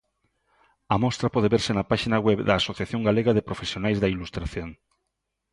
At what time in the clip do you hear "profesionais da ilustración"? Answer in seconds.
3.49-4.69